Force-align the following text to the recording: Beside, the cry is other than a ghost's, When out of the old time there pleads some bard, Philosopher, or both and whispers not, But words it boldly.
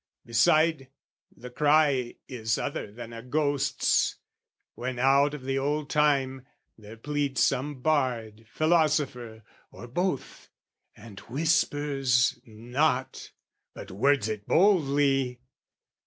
Beside, 0.25 0.87
the 1.37 1.51
cry 1.51 2.15
is 2.27 2.57
other 2.57 2.91
than 2.91 3.13
a 3.13 3.21
ghost's, 3.21 4.15
When 4.73 4.97
out 4.97 5.35
of 5.35 5.43
the 5.43 5.59
old 5.59 5.91
time 5.91 6.47
there 6.75 6.97
pleads 6.97 7.43
some 7.43 7.81
bard, 7.83 8.47
Philosopher, 8.51 9.43
or 9.69 9.87
both 9.87 10.49
and 10.97 11.19
whispers 11.19 12.39
not, 12.45 13.29
But 13.75 13.91
words 13.91 14.27
it 14.27 14.47
boldly. 14.47 15.39